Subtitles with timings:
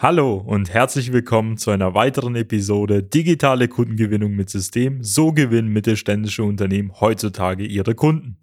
[0.00, 5.02] Hallo und herzlich willkommen zu einer weiteren Episode Digitale Kundengewinnung mit System.
[5.02, 8.36] So gewinnen mittelständische Unternehmen heutzutage ihre Kunden.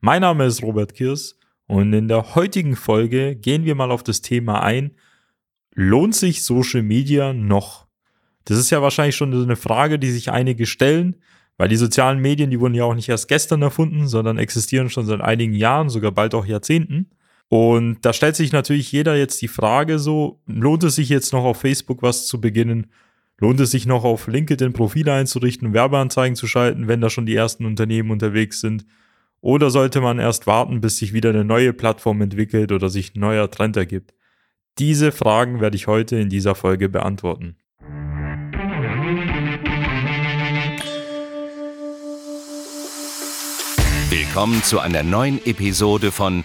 [0.00, 4.22] Mein Name ist Robert Kirs und in der heutigen Folge gehen wir mal auf das
[4.22, 4.92] Thema ein,
[5.74, 7.86] lohnt sich Social Media noch?
[8.46, 11.16] Das ist ja wahrscheinlich schon eine Frage, die sich einige stellen,
[11.58, 15.04] weil die sozialen Medien, die wurden ja auch nicht erst gestern erfunden, sondern existieren schon
[15.04, 17.10] seit einigen Jahren, sogar bald auch Jahrzehnten.
[17.52, 21.44] Und da stellt sich natürlich jeder jetzt die Frage so, lohnt es sich jetzt noch
[21.44, 22.86] auf Facebook was zu beginnen?
[23.36, 27.34] Lohnt es sich noch auf LinkedIn Profile einzurichten, Werbeanzeigen zu schalten, wenn da schon die
[27.34, 28.86] ersten Unternehmen unterwegs sind?
[29.42, 33.20] Oder sollte man erst warten, bis sich wieder eine neue Plattform entwickelt oder sich ein
[33.20, 34.14] neuer Trend ergibt?
[34.78, 37.56] Diese Fragen werde ich heute in dieser Folge beantworten.
[44.08, 46.44] Willkommen zu einer neuen Episode von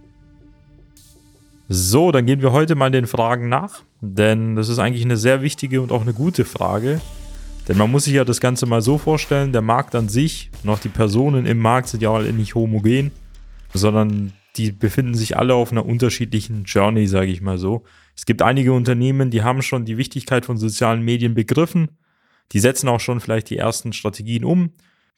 [1.73, 5.41] So, dann gehen wir heute mal den Fragen nach, denn das ist eigentlich eine sehr
[5.41, 6.99] wichtige und auch eine gute Frage.
[7.65, 10.69] Denn man muss sich ja das Ganze mal so vorstellen, der Markt an sich und
[10.69, 13.11] auch die Personen im Markt sind ja alle nicht homogen,
[13.73, 17.83] sondern die befinden sich alle auf einer unterschiedlichen Journey, sage ich mal so.
[18.17, 21.91] Es gibt einige Unternehmen, die haben schon die Wichtigkeit von sozialen Medien begriffen,
[22.51, 24.73] die setzen auch schon vielleicht die ersten Strategien um.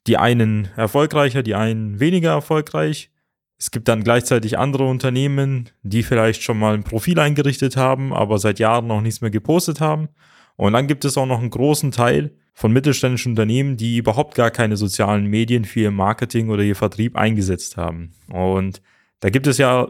[0.05, 3.09] Die einen erfolgreicher, die einen weniger erfolgreich.
[3.57, 8.37] Es gibt dann gleichzeitig andere Unternehmen, die vielleicht schon mal ein Profil eingerichtet haben, aber
[8.37, 10.09] seit Jahren noch nichts mehr gepostet haben.
[10.55, 14.51] Und dann gibt es auch noch einen großen Teil von mittelständischen Unternehmen, die überhaupt gar
[14.51, 18.13] keine sozialen Medien für ihr Marketing oder ihr Vertrieb eingesetzt haben.
[18.31, 18.81] Und
[19.21, 19.87] da gibt es ja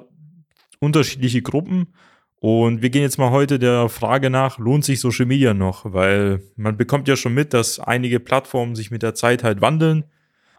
[0.80, 1.94] unterschiedliche Gruppen.
[2.40, 5.94] Und wir gehen jetzt mal heute der Frage nach, lohnt sich Social Media noch?
[5.94, 10.06] Weil man bekommt ja schon mit, dass einige Plattformen sich mit der Zeit halt wandeln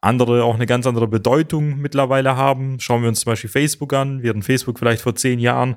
[0.04, 2.78] andere auch eine ganz andere Bedeutung mittlerweile haben.
[2.80, 5.76] Schauen wir uns zum Beispiel Facebook an, während Facebook vielleicht vor zehn Jahren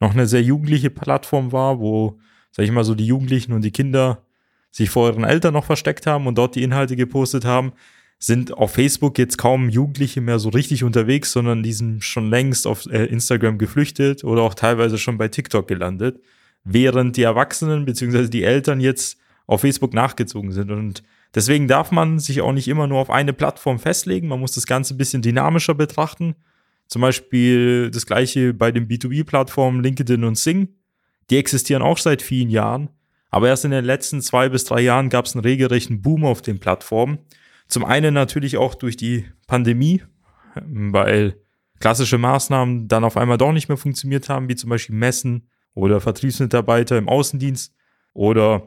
[0.00, 2.18] noch eine sehr jugendliche Plattform war, wo,
[2.50, 4.22] sag ich mal, so die Jugendlichen und die Kinder
[4.70, 7.72] sich vor ihren Eltern noch versteckt haben und dort die Inhalte gepostet haben,
[8.18, 12.66] sind auf Facebook jetzt kaum Jugendliche mehr so richtig unterwegs, sondern die sind schon längst
[12.66, 16.20] auf äh, Instagram geflüchtet oder auch teilweise schon bei TikTok gelandet,
[16.62, 18.28] während die Erwachsenen bzw.
[18.28, 20.70] die Eltern jetzt auf Facebook nachgezogen sind.
[20.70, 21.02] Und
[21.34, 24.28] Deswegen darf man sich auch nicht immer nur auf eine Plattform festlegen.
[24.28, 26.34] Man muss das Ganze ein bisschen dynamischer betrachten.
[26.88, 30.68] Zum Beispiel das gleiche bei den B2B-Plattformen LinkedIn und Sing.
[31.30, 32.90] Die existieren auch seit vielen Jahren.
[33.30, 36.42] Aber erst in den letzten zwei bis drei Jahren gab es einen regelrechten Boom auf
[36.42, 37.18] den Plattformen.
[37.66, 40.02] Zum einen natürlich auch durch die Pandemie,
[40.66, 41.36] weil
[41.80, 46.02] klassische Maßnahmen dann auf einmal doch nicht mehr funktioniert haben, wie zum Beispiel Messen oder
[46.02, 47.74] Vertriebsmitarbeiter im Außendienst
[48.12, 48.66] oder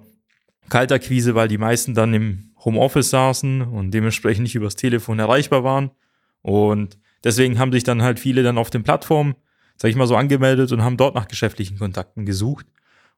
[0.70, 5.92] Kaltakquise, weil die meisten dann im Homeoffice saßen und dementsprechend nicht übers Telefon erreichbar waren.
[6.42, 9.36] Und deswegen haben sich dann halt viele dann auf den Plattformen,
[9.78, 12.66] sag ich mal so, angemeldet und haben dort nach geschäftlichen Kontakten gesucht.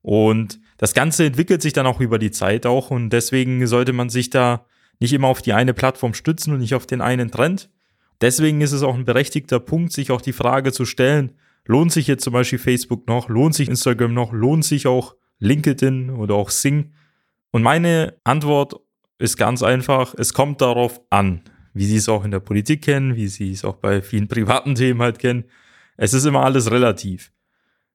[0.01, 4.09] Und das Ganze entwickelt sich dann auch über die Zeit auch und deswegen sollte man
[4.09, 4.65] sich da
[4.99, 7.69] nicht immer auf die eine Plattform stützen und nicht auf den einen Trend.
[8.21, 11.33] Deswegen ist es auch ein berechtigter Punkt, sich auch die Frage zu stellen,
[11.65, 16.09] lohnt sich jetzt zum Beispiel Facebook noch, lohnt sich Instagram noch, lohnt sich auch LinkedIn
[16.09, 16.93] oder auch Sing
[17.57, 18.75] und meine Antwort
[19.17, 21.41] ist ganz einfach, es kommt darauf an,
[21.73, 24.75] wie Sie es auch in der Politik kennen, wie Sie es auch bei vielen privaten
[24.75, 25.45] Themen halt kennen.
[25.97, 27.31] Es ist immer alles relativ.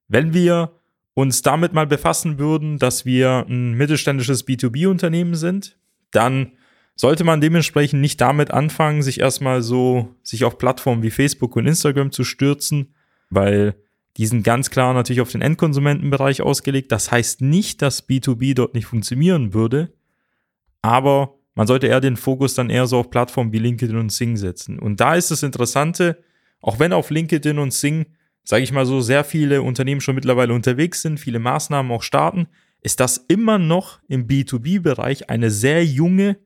[0.08, 0.72] Wenn wir
[1.14, 5.78] uns damit mal befassen würden, dass wir ein mittelständisches B2B-Unternehmen sind,
[6.10, 6.54] dann
[6.96, 11.68] sollte man dementsprechend nicht damit anfangen, sich erstmal so, sich auf Plattformen wie Facebook und
[11.68, 12.96] Instagram zu stürzen,
[13.30, 13.76] weil
[14.16, 16.92] die sind ganz klar natürlich auf den Endkonsumentenbereich ausgelegt.
[16.92, 19.92] Das heißt nicht, dass B2B dort nicht funktionieren würde,
[20.82, 24.36] aber man sollte eher den Fokus dann eher so auf Plattformen wie LinkedIn und Sing
[24.36, 24.78] setzen.
[24.78, 26.22] Und da ist das Interessante,
[26.60, 28.06] auch wenn auf LinkedIn und Sing,
[28.44, 32.48] sage ich mal so, sehr viele Unternehmen schon mittlerweile unterwegs sind, viele Maßnahmen auch starten,
[32.80, 36.38] ist das immer noch im B2B-Bereich eine sehr junge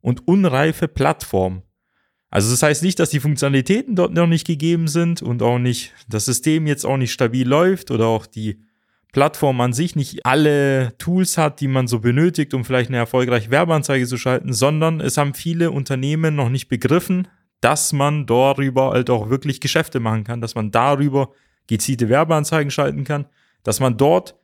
[0.00, 1.62] und unreife Plattform.
[2.30, 5.92] Also das heißt nicht, dass die Funktionalitäten dort noch nicht gegeben sind und auch nicht
[6.08, 8.60] das System jetzt auch nicht stabil läuft oder auch die
[9.12, 13.50] Plattform an sich nicht alle Tools hat, die man so benötigt, um vielleicht eine erfolgreiche
[13.50, 17.28] Werbeanzeige zu schalten, sondern es haben viele Unternehmen noch nicht begriffen,
[17.60, 21.30] dass man darüber halt auch wirklich Geschäfte machen kann, dass man darüber
[21.66, 23.26] gezielte Werbeanzeigen schalten kann,
[23.62, 24.36] dass man dort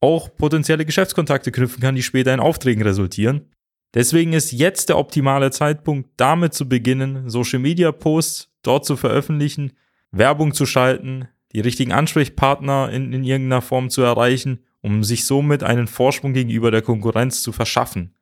[0.00, 3.46] auch potenzielle Geschäftskontakte knüpfen kann, die später in Aufträgen resultieren.
[3.94, 9.72] Deswegen ist jetzt der optimale Zeitpunkt, damit zu beginnen, Social Media Posts dort zu veröffentlichen,
[10.12, 15.62] Werbung zu schalten, die richtigen Ansprechpartner in, in irgendeiner Form zu erreichen, um sich somit
[15.62, 18.14] einen Vorsprung gegenüber der Konkurrenz zu verschaffen.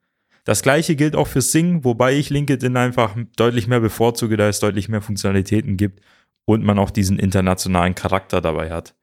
[0.43, 4.59] Das gleiche gilt auch für Sing, wobei ich LinkedIn einfach deutlich mehr bevorzuge, da es
[4.59, 6.01] deutlich mehr Funktionalitäten gibt
[6.45, 8.95] und man auch diesen internationalen Charakter dabei hat.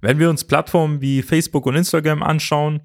[0.00, 2.82] Wenn wir uns Plattformen wie Facebook und Instagram anschauen,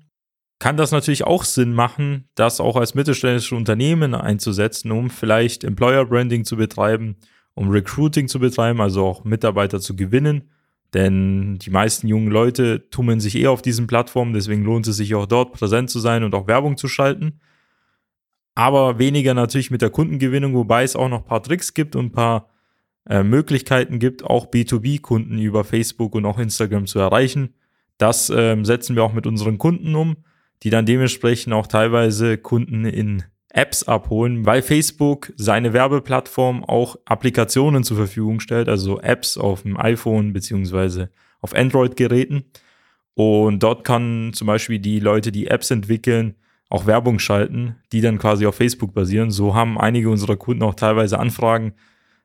[0.61, 6.05] kann das natürlich auch Sinn machen, das auch als mittelständische Unternehmen einzusetzen, um vielleicht Employer
[6.05, 7.15] Branding zu betreiben,
[7.55, 10.51] um Recruiting zu betreiben, also auch Mitarbeiter zu gewinnen.
[10.93, 15.15] Denn die meisten jungen Leute tummeln sich eher auf diesen Plattformen, deswegen lohnt es sich
[15.15, 17.39] auch dort präsent zu sein und auch Werbung zu schalten.
[18.53, 22.05] Aber weniger natürlich mit der Kundengewinnung, wobei es auch noch ein paar Tricks gibt und
[22.05, 22.49] ein paar
[23.09, 27.55] äh, Möglichkeiten gibt, auch B2B-Kunden über Facebook und auch Instagram zu erreichen.
[27.97, 30.17] Das ähm, setzen wir auch mit unseren Kunden um
[30.63, 33.23] die dann dementsprechend auch teilweise Kunden in
[33.53, 39.77] Apps abholen, weil Facebook seine Werbeplattform auch Applikationen zur Verfügung stellt, also Apps auf dem
[39.77, 41.09] iPhone beziehungsweise
[41.41, 42.45] auf Android-Geräten.
[43.13, 46.35] Und dort kann zum Beispiel die Leute, die Apps entwickeln,
[46.69, 49.31] auch Werbung schalten, die dann quasi auf Facebook basieren.
[49.31, 51.73] So haben einige unserer Kunden auch teilweise Anfragen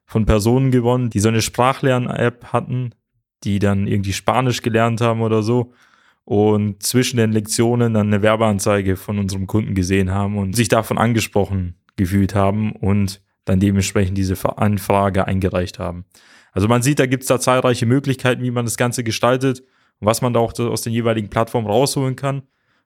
[0.05, 2.95] von Personen gewonnen, die so eine Sprachlern-App hatten,
[3.43, 5.73] die dann irgendwie Spanisch gelernt haben oder so
[6.27, 10.99] und zwischen den Lektionen dann eine Werbeanzeige von unserem Kunden gesehen haben und sich davon
[10.99, 16.05] angesprochen gefühlt haben und dann dementsprechend diese Anfrage eingereicht haben.
[16.51, 19.61] Also man sieht, da gibt es da zahlreiche Möglichkeiten, wie man das Ganze gestaltet
[20.01, 22.43] und was man da auch aus den jeweiligen Plattformen rausholen kann.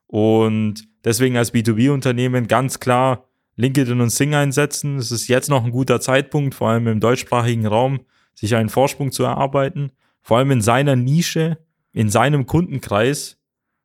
[0.06, 3.24] Und deswegen als B2B-Unternehmen ganz klar
[3.56, 4.98] LinkedIn und Sing einsetzen.
[4.98, 8.00] Es ist jetzt noch ein guter Zeitpunkt, vor allem im deutschsprachigen Raum,
[8.34, 9.92] sich einen Vorsprung zu erarbeiten.
[10.20, 11.56] Vor allem in seiner Nische,
[11.92, 13.38] in seinem Kundenkreis.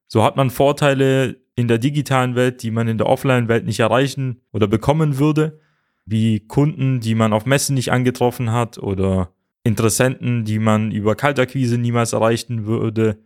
[0.08, 4.42] So hat man Vorteile in der digitalen Welt, die man in der Offline-Welt nicht erreichen
[4.52, 5.60] oder bekommen würde,
[6.06, 11.78] wie Kunden, die man auf Messen nicht angetroffen hat oder Interessenten, die man über Kaltakquise
[11.78, 13.18] niemals erreichen würde,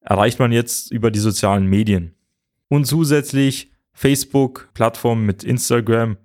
[0.00, 2.14] erreicht man jetzt über die sozialen Medien.
[2.68, 6.18] Und zusätzlich Facebook, Plattformen mit Instagram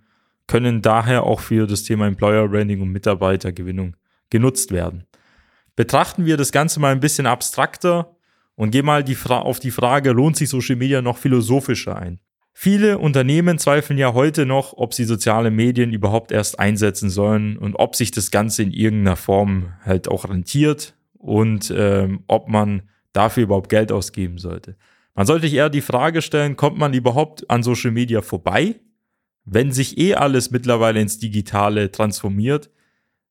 [0.47, 3.95] können daher auch für das Thema Employer Branding und Mitarbeitergewinnung
[4.29, 5.05] genutzt werden.
[5.81, 8.15] Betrachten wir das Ganze mal ein bisschen abstrakter
[8.53, 12.19] und gehen mal die auf die Frage, lohnt sich Social Media noch philosophischer ein?
[12.53, 17.73] Viele Unternehmen zweifeln ja heute noch, ob sie soziale Medien überhaupt erst einsetzen sollen und
[17.77, 23.41] ob sich das Ganze in irgendeiner Form halt auch rentiert und ähm, ob man dafür
[23.41, 24.75] überhaupt Geld ausgeben sollte.
[25.15, 28.75] Man sollte sich eher die Frage stellen, kommt man überhaupt an Social Media vorbei,
[29.45, 32.69] wenn sich eh alles mittlerweile ins Digitale transformiert,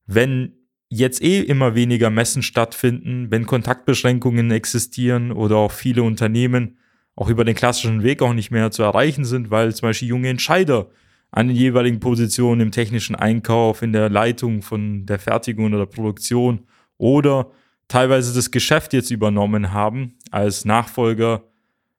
[0.07, 0.57] wenn
[0.91, 6.77] jetzt eh immer weniger Messen stattfinden, wenn Kontaktbeschränkungen existieren oder auch viele Unternehmen
[7.17, 10.29] auch über den klassischen Weg auch nicht mehr zu erreichen sind, weil zum Beispiel junge
[10.29, 10.89] Entscheider
[11.31, 15.87] an den jeweiligen Positionen im technischen Einkauf, in der Leitung von der Fertigung oder der
[15.87, 16.67] Produktion
[16.99, 17.51] oder
[17.87, 21.45] teilweise das Geschäft jetzt übernommen haben als Nachfolger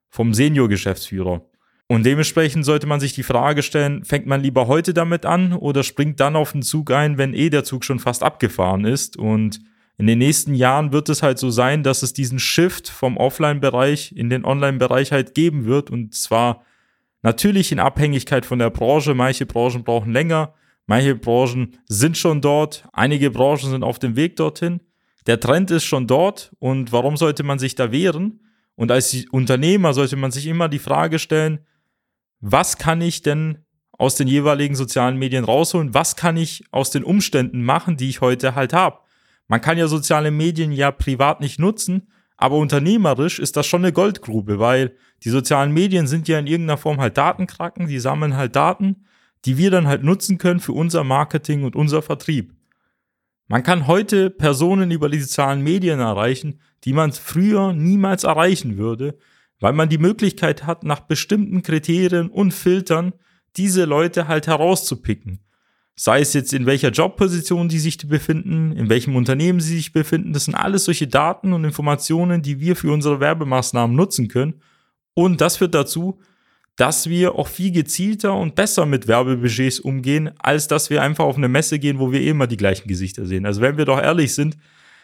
[0.09, 1.45] vom Senior-Geschäftsführer.
[1.91, 5.83] Und dementsprechend sollte man sich die Frage stellen, fängt man lieber heute damit an oder
[5.83, 9.17] springt dann auf den Zug ein, wenn eh der Zug schon fast abgefahren ist?
[9.17, 9.59] Und
[9.97, 14.13] in den nächsten Jahren wird es halt so sein, dass es diesen Shift vom Offline-Bereich
[14.15, 15.89] in den Online-Bereich halt geben wird.
[15.89, 16.63] Und zwar
[17.23, 19.13] natürlich in Abhängigkeit von der Branche.
[19.13, 20.53] Manche Branchen brauchen länger,
[20.85, 24.79] manche Branchen sind schon dort, einige Branchen sind auf dem Weg dorthin.
[25.27, 28.39] Der Trend ist schon dort und warum sollte man sich da wehren?
[28.75, 31.59] Und als Unternehmer sollte man sich immer die Frage stellen,
[32.41, 33.59] was kann ich denn
[33.91, 35.93] aus den jeweiligen sozialen Medien rausholen?
[35.93, 38.97] Was kann ich aus den Umständen machen, die ich heute halt habe?
[39.47, 42.07] Man kann ja soziale Medien ja privat nicht nutzen,
[42.37, 46.77] aber unternehmerisch ist das schon eine Goldgrube, weil die sozialen Medien sind ja in irgendeiner
[46.77, 49.05] Form halt Datenkraken, die sammeln halt Daten,
[49.45, 52.55] die wir dann halt nutzen können für unser Marketing und unser Vertrieb.
[53.47, 59.17] Man kann heute Personen über die sozialen Medien erreichen, die man früher niemals erreichen würde,
[59.61, 63.13] weil man die Möglichkeit hat, nach bestimmten Kriterien und Filtern
[63.55, 65.39] diese Leute halt herauszupicken.
[65.95, 70.33] Sei es jetzt in welcher Jobposition die sich befinden, in welchem Unternehmen sie sich befinden.
[70.33, 74.61] Das sind alles solche Daten und Informationen, die wir für unsere Werbemaßnahmen nutzen können,
[75.13, 76.19] Und das führt dazu,
[76.77, 81.37] dass wir auch viel gezielter und besser mit Werbebudgets umgehen, als dass wir einfach auf
[81.37, 83.45] eine Messe gehen, wo wir eh immer die gleichen Gesichter sehen.
[83.45, 84.57] Also wenn wir doch ehrlich sind,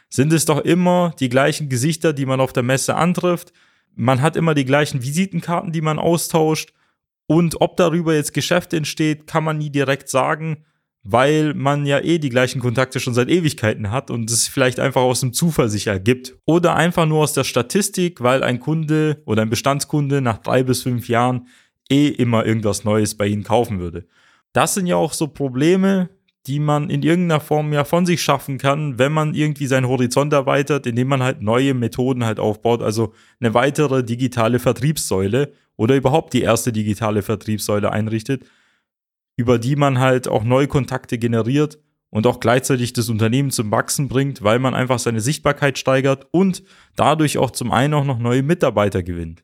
[0.09, 3.51] sind es doch immer die gleichen Gesichter, die man auf der Messe antrifft.
[3.97, 6.71] Man hat immer die gleichen Visitenkarten, die man austauscht.
[7.25, 10.65] Und ob darüber jetzt Geschäft entsteht, kann man nie direkt sagen,
[11.03, 15.01] weil man ja eh die gleichen Kontakte schon seit Ewigkeiten hat und es vielleicht einfach
[15.01, 16.35] aus dem Zufall sich ergibt.
[16.45, 20.83] Oder einfach nur aus der Statistik, weil ein Kunde oder ein Bestandskunde nach drei bis
[20.83, 21.47] fünf Jahren
[21.89, 24.05] eh immer irgendwas Neues bei ihnen kaufen würde.
[24.53, 26.09] Das sind ja auch so Probleme,
[26.47, 30.31] die man in irgendeiner Form ja von sich schaffen kann, wenn man irgendwie seinen Horizont
[30.31, 36.33] erweitert, indem man halt neue Methoden halt aufbaut, also eine weitere digitale Vertriebssäule oder überhaupt
[36.33, 38.45] die erste digitale Vertriebssäule einrichtet,
[39.35, 44.07] über die man halt auch neue Kontakte generiert und auch gleichzeitig das Unternehmen zum Wachsen
[44.07, 46.63] bringt, weil man einfach seine Sichtbarkeit steigert und
[46.95, 49.43] dadurch auch zum einen auch noch neue Mitarbeiter gewinnt.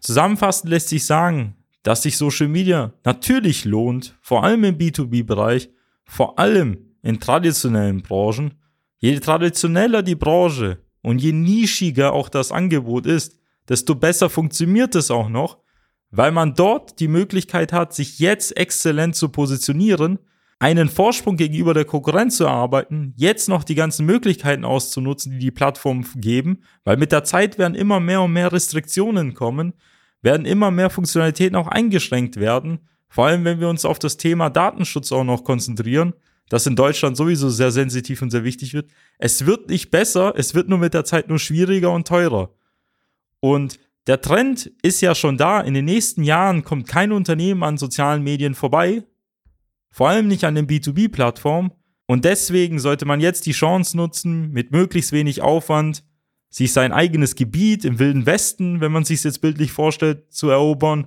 [0.00, 5.70] Zusammenfassend lässt sich sagen, dass sich Social Media natürlich lohnt, vor allem im B2B-Bereich,
[6.04, 8.54] vor allem in traditionellen Branchen.
[8.98, 15.10] Je traditioneller die Branche und je nischiger auch das Angebot ist, desto besser funktioniert es
[15.10, 15.58] auch noch,
[16.10, 20.18] weil man dort die Möglichkeit hat, sich jetzt exzellent zu positionieren,
[20.58, 25.50] einen Vorsprung gegenüber der Konkurrenz zu erarbeiten, jetzt noch die ganzen Möglichkeiten auszunutzen, die die
[25.50, 29.72] Plattformen geben, weil mit der Zeit werden immer mehr und mehr Restriktionen kommen,
[30.22, 34.48] werden immer mehr Funktionalitäten auch eingeschränkt werden, vor allem wenn wir uns auf das Thema
[34.48, 36.14] Datenschutz auch noch konzentrieren,
[36.48, 38.90] das in Deutschland sowieso sehr sensitiv und sehr wichtig wird.
[39.18, 42.54] Es wird nicht besser, es wird nur mit der Zeit nur schwieriger und teurer.
[43.40, 45.60] Und der Trend ist ja schon da.
[45.60, 49.04] In den nächsten Jahren kommt kein Unternehmen an sozialen Medien vorbei.
[49.90, 51.70] Vor allem nicht an den B2B-Plattformen.
[52.06, 56.04] Und deswegen sollte man jetzt die Chance nutzen, mit möglichst wenig Aufwand
[56.52, 60.50] sich sein eigenes Gebiet im Wilden Westen, wenn man sich es jetzt bildlich vorstellt, zu
[60.50, 61.06] erobern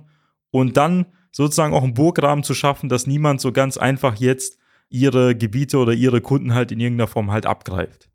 [0.50, 4.58] und dann sozusagen auch einen Burgrahmen zu schaffen, dass niemand so ganz einfach jetzt
[4.90, 8.10] ihre Gebiete oder ihre Kunden halt in irgendeiner Form halt abgreift.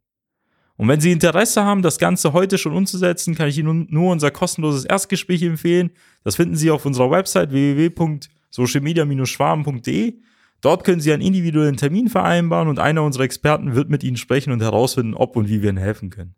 [0.75, 4.31] Und wenn Sie Interesse haben, das Ganze heute schon umzusetzen, kann ich Ihnen nur unser
[4.31, 5.91] kostenloses Erstgespräch empfehlen.
[6.25, 10.15] Das finden Sie auf unserer Website www.socialmedia-schwaben.de.
[10.59, 14.51] Dort können Sie einen individuellen Termin vereinbaren und einer unserer Experten wird mit Ihnen sprechen
[14.51, 16.35] und herausfinden, ob und wie wir Ihnen helfen können.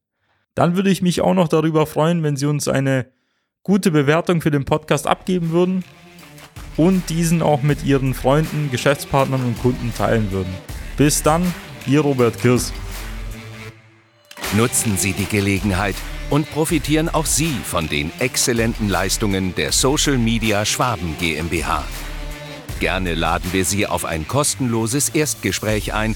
[0.55, 3.07] Dann würde ich mich auch noch darüber freuen, wenn Sie uns eine
[3.63, 5.83] gute Bewertung für den Podcast abgeben würden
[6.77, 10.53] und diesen auch mit Ihren Freunden, Geschäftspartnern und Kunden teilen würden.
[10.97, 11.53] Bis dann,
[11.87, 12.71] Ihr Robert Kirs.
[14.55, 15.95] Nutzen Sie die Gelegenheit
[16.29, 21.83] und profitieren auch Sie von den exzellenten Leistungen der Social Media Schwaben GmbH.
[22.79, 26.15] Gerne laden wir Sie auf ein kostenloses Erstgespräch ein